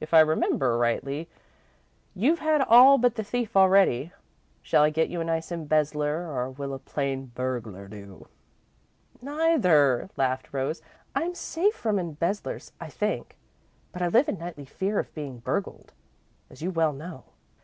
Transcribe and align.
If 0.00 0.12
I 0.12 0.18
remember 0.18 0.76
rightly, 0.76 1.28
you've 2.12 2.40
had 2.40 2.60
all 2.62 2.98
but 2.98 3.14
the 3.14 3.22
thief 3.22 3.56
already. 3.56 4.10
Shall 4.62 4.82
I 4.82 4.90
get 4.90 5.10
you 5.10 5.20
a 5.20 5.24
nice 5.24 5.52
embezzler, 5.52 6.28
or 6.28 6.50
will 6.50 6.74
a 6.74 6.80
plain 6.80 7.26
burglar 7.36 7.86
do?" 7.86 8.26
"Neither," 9.22 10.10
laughed 10.16 10.52
Rose. 10.52 10.82
"I'm 11.14 11.36
safe 11.36 11.76
from 11.76 12.00
embezzlers, 12.00 12.72
I 12.80 12.88
think, 12.88 13.36
but 13.92 14.02
I 14.02 14.08
live 14.08 14.28
in 14.28 14.38
nightly 14.40 14.64
fear 14.64 14.98
of 14.98 15.14
being 15.14 15.38
burgled, 15.38 15.92
as 16.50 16.62
you 16.62 16.72
well 16.72 16.92
know." 16.92 17.22